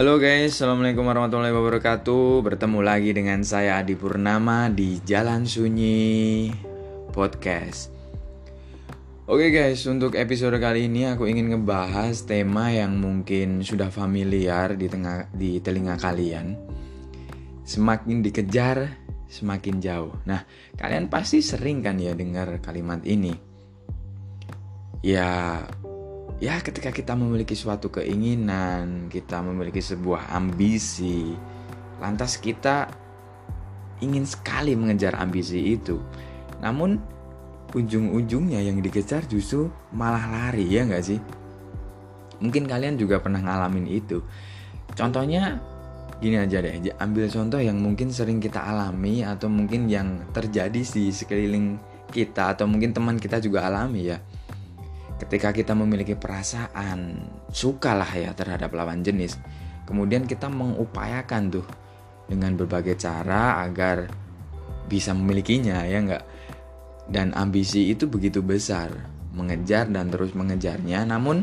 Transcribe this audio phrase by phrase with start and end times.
[0.00, 2.40] Halo guys, Assalamualaikum warahmatullahi wabarakatuh.
[2.40, 6.48] Bertemu lagi dengan saya Adi Purnama di Jalan Sunyi
[7.12, 7.92] Podcast.
[9.28, 14.88] Oke guys, untuk episode kali ini aku ingin ngebahas tema yang mungkin sudah familiar di,
[14.88, 16.56] tengah, di telinga kalian.
[17.68, 18.96] Semakin dikejar,
[19.28, 20.16] semakin jauh.
[20.24, 20.48] Nah,
[20.80, 23.36] kalian pasti sering kan ya dengar kalimat ini?
[25.04, 25.60] Ya,
[26.40, 31.36] ya ketika kita memiliki suatu keinginan, kita memiliki sebuah ambisi,
[32.00, 32.88] lantas kita
[34.00, 36.00] ingin sekali mengejar ambisi itu.
[36.64, 36.96] Namun
[37.76, 41.20] ujung-ujungnya yang dikejar justru malah lari ya nggak sih?
[42.40, 44.24] Mungkin kalian juga pernah ngalamin itu.
[44.96, 45.60] Contohnya
[46.24, 51.12] gini aja deh, ambil contoh yang mungkin sering kita alami atau mungkin yang terjadi di
[51.12, 51.76] sekeliling
[52.10, 54.18] kita atau mungkin teman kita juga alami ya
[55.20, 57.20] ketika kita memiliki perasaan
[57.52, 59.36] suka lah ya terhadap lawan jenis
[59.84, 61.66] kemudian kita mengupayakan tuh
[62.26, 64.08] dengan berbagai cara agar
[64.88, 66.24] bisa memilikinya ya enggak
[67.10, 71.06] dan ambisi itu begitu besar mengejar dan terus mengejarnya.
[71.06, 71.42] Namun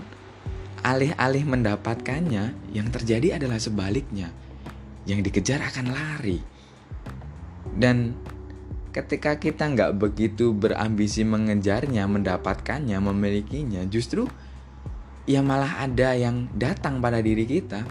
[0.84, 4.32] alih-alih mendapatkannya yang terjadi adalah sebaliknya.
[5.08, 6.40] Yang dikejar akan lari.
[7.78, 8.16] Dan
[8.98, 14.26] ketika kita nggak begitu berambisi mengejarnya, mendapatkannya, memilikinya, justru
[15.30, 17.86] ya malah ada yang datang pada diri kita.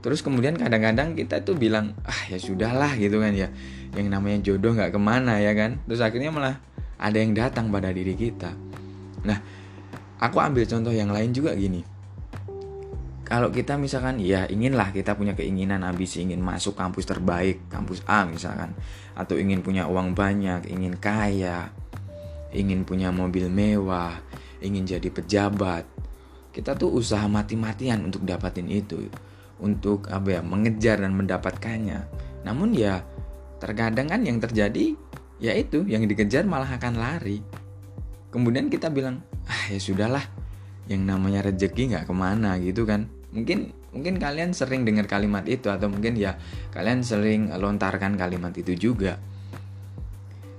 [0.00, 3.48] Terus kemudian kadang-kadang kita tuh bilang, ah ya sudahlah gitu kan ya,
[3.96, 5.80] yang namanya jodoh nggak ke mana ya kan.
[5.84, 6.56] Terus akhirnya malah
[6.96, 8.52] ada yang datang pada diri kita.
[9.24, 9.40] Nah,
[10.20, 11.93] aku ambil contoh yang lain juga gini
[13.24, 18.28] kalau kita misalkan ya inginlah kita punya keinginan ambisi ingin masuk kampus terbaik kampus A
[18.28, 18.76] misalkan.
[19.16, 21.72] Atau ingin punya uang banyak ingin kaya
[22.52, 24.20] ingin punya mobil mewah
[24.60, 25.88] ingin jadi pejabat.
[26.52, 29.08] Kita tuh usaha mati-matian untuk dapatin itu.
[29.56, 32.04] Untuk apa ya mengejar dan mendapatkannya.
[32.44, 33.00] Namun ya
[33.56, 34.92] terkadang kan yang terjadi
[35.40, 37.40] ya itu yang dikejar malah akan lari.
[38.28, 40.24] Kemudian kita bilang ah ya sudahlah
[40.84, 45.66] yang namanya rejeki nggak ke mana gitu kan mungkin mungkin kalian sering dengar kalimat itu
[45.66, 46.38] atau mungkin ya
[46.70, 49.18] kalian sering lontarkan kalimat itu juga.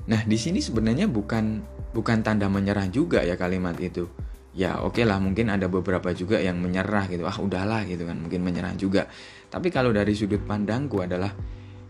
[0.06, 1.63] Nah di sini sebenarnya bukan
[1.96, 4.12] bukan tanda menyerah juga ya kalimat itu.
[4.56, 7.24] Ya oke okay lah mungkin ada beberapa juga yang menyerah gitu.
[7.24, 9.07] Ah udahlah gitu kan mungkin menyerah juga.
[9.47, 11.31] Tapi kalau dari sudut pandangku adalah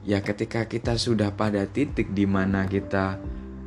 [0.06, 3.18] ya ketika kita sudah pada titik di mana kita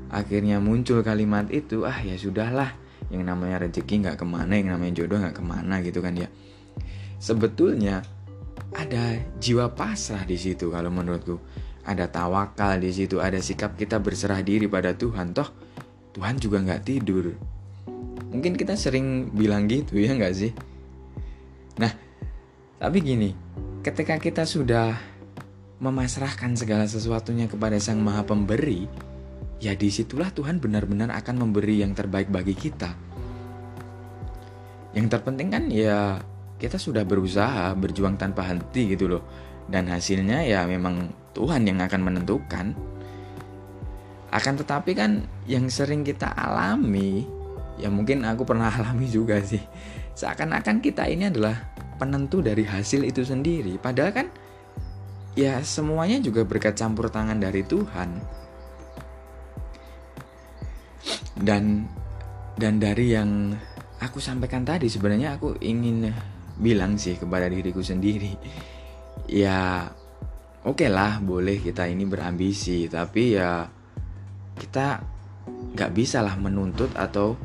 [0.09, 2.79] akhirnya muncul kalimat itu ah ya sudahlah.
[3.09, 6.29] Yang namanya rezeki nggak ke mana yang namanya jodoh nggak ke mana gitu kan ya
[7.19, 8.03] sebetulnya
[8.75, 11.39] ada jiwa pasrah di situ kalau menurutku.
[11.89, 15.33] Ada tawakal di situ ada sikap kita berserah diri pada Tuhan.
[15.33, 15.49] Toh
[16.13, 17.33] Tuhan juga nggak tidur.
[18.29, 20.53] Mungkin kita sering bilang gitu ya nggak sih?
[21.81, 21.93] Nah
[22.79, 23.33] tapi gini
[23.81, 24.95] ketika kita sudah
[25.81, 28.85] memasrahkan segala sesuatunya kepada Sang Maha Pemberi
[29.59, 32.93] ya di situlah Tuhan benar-benar akan memberi yang terbaik bagi kita.
[34.93, 36.21] Yang terpenting kan ya
[36.59, 39.23] kita sudah berusaha berjuang tanpa henti gitu loh.
[39.69, 42.67] Dan hasilnya ya memang Tuhan yang akan menentukan.
[44.29, 47.25] Akan tetapi kan yang sering kita alami
[47.79, 49.63] ya mungkin aku pernah alami juga sih.
[50.19, 51.55] Seakan-akan kita ini adalah
[51.97, 53.79] penentu dari hasil itu sendiri.
[53.79, 54.27] Padahal kan
[55.39, 58.11] ya semuanya juga berkat campur tangan dari Tuhan
[61.39, 61.87] dan
[62.59, 63.55] dan dari yang
[64.03, 66.11] aku sampaikan tadi sebenarnya aku ingin
[66.59, 68.35] bilang sih kepada diriku sendiri
[69.31, 69.87] ya
[70.67, 73.67] oke okay lah boleh kita ini berambisi tapi ya
[74.59, 75.01] kita
[75.49, 77.39] nggak bisa lah menuntut atau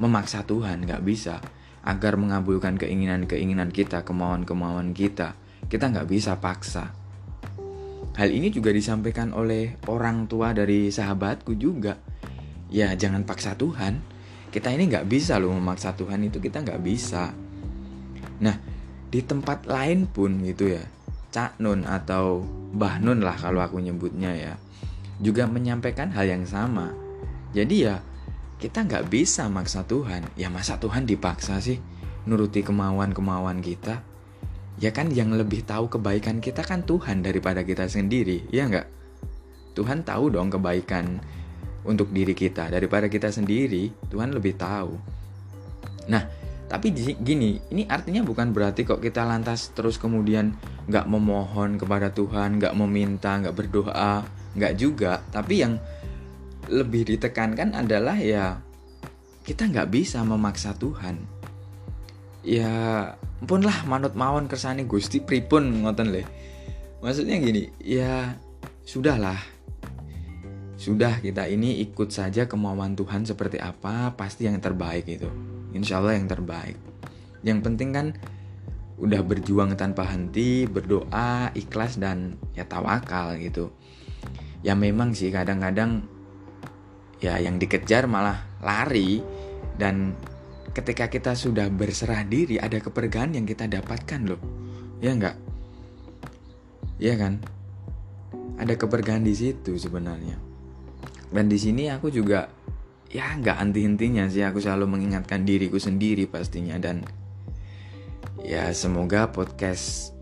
[0.00, 1.38] memaksa Tuhan nggak bisa
[1.84, 5.36] agar mengabulkan keinginan-keinginan kita kemauan-kemauan kita.
[5.68, 6.96] Kita nggak bisa paksa.
[8.16, 12.00] Hal ini juga disampaikan oleh orang tua dari sahabatku juga.
[12.72, 14.00] Ya jangan paksa Tuhan.
[14.48, 17.34] Kita ini nggak bisa loh memaksa Tuhan itu kita nggak bisa
[18.42, 18.56] nah
[19.10, 20.82] di tempat lain pun gitu ya
[21.34, 24.54] Cak Nun atau Mbah Nun lah kalau aku nyebutnya ya
[25.22, 26.90] juga menyampaikan hal yang sama.
[27.54, 28.02] Jadi ya
[28.58, 30.26] kita nggak bisa maksa Tuhan.
[30.34, 31.78] Ya masa Tuhan dipaksa sih
[32.26, 34.02] nuruti kemauan-kemauan kita?
[34.82, 38.86] Ya kan yang lebih tahu kebaikan kita kan Tuhan daripada kita sendiri ya nggak?
[39.74, 41.22] Tuhan tahu dong kebaikan
[41.86, 42.70] untuk diri kita.
[42.70, 44.98] Daripada kita sendiri Tuhan lebih tahu.
[46.10, 46.26] Nah
[46.74, 50.58] tapi gini ini artinya bukan berarti kok kita lantas terus kemudian
[50.90, 54.26] nggak memohon kepada Tuhan nggak meminta nggak berdoa
[54.58, 55.22] nggak juga.
[55.30, 55.78] Tapi yang
[56.66, 58.58] lebih ditekankan adalah ya
[59.46, 61.22] kita nggak bisa memaksa Tuhan.
[62.42, 63.14] Ya
[63.46, 66.26] pun lah manut mawon kersane Gusti pripun ngoten le
[67.06, 68.34] maksudnya gini ya
[68.82, 69.38] sudahlah.
[70.74, 76.16] Sudah kita ini ikut saja kemauan Tuhan seperti apa pasti yang terbaik itu insya Allah
[76.16, 76.78] yang terbaik.
[77.44, 78.06] Yang penting kan
[78.94, 83.74] udah berjuang tanpa henti berdoa ikhlas dan ya tawakal gitu.
[84.64, 86.06] Ya memang sih kadang-kadang
[87.20, 89.20] ya yang dikejar malah lari.
[89.74, 90.14] Dan
[90.70, 94.40] ketika kita sudah berserah diri ada kepergaan yang kita dapatkan loh.
[95.02, 95.36] Ya enggak
[96.98, 97.42] ya kan?
[98.54, 100.38] Ada kepergaan di situ sebenarnya.
[101.34, 102.46] Dan di sini aku juga
[103.10, 104.44] ya nggak anti-intinya sih.
[104.46, 106.78] Aku selalu mengingatkan diriku sendiri pastinya.
[106.80, 107.04] Dan
[108.40, 110.12] ya semoga podcast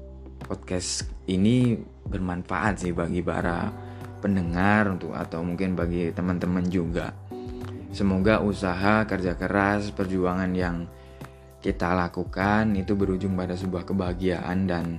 [0.42, 3.70] podcast ini bermanfaat sih bagi para
[4.22, 7.10] pendengar untuk atau mungkin bagi teman-teman juga.
[7.92, 10.88] Semoga usaha kerja keras perjuangan yang
[11.62, 14.98] kita lakukan itu berujung pada sebuah kebahagiaan dan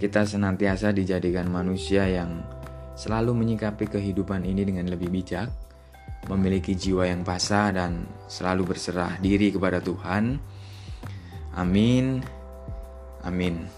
[0.00, 2.44] kita senantiasa dijadikan manusia yang
[2.94, 5.50] selalu menyikapi kehidupan ini dengan lebih bijak,
[6.30, 10.40] memiliki jiwa yang pasah dan selalu berserah diri kepada Tuhan.
[11.54, 12.24] Amin.
[13.24, 13.68] Amin.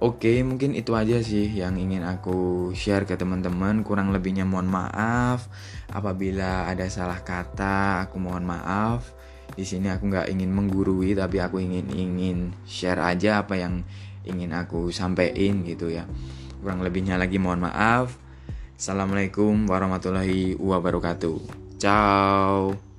[0.00, 3.84] Oke, mungkin itu aja sih yang ingin aku share ke teman-teman.
[3.84, 5.50] Kurang lebihnya mohon maaf
[5.92, 9.12] apabila ada salah kata, aku mohon maaf.
[9.52, 13.84] Di sini aku nggak ingin menggurui, tapi aku ingin ingin share aja apa yang
[14.24, 16.04] ingin aku sampaikan gitu ya
[16.60, 18.20] kurang lebihnya lagi mohon maaf
[18.80, 21.36] assalamualaikum warahmatullahi wabarakatuh.
[21.76, 22.89] Ciao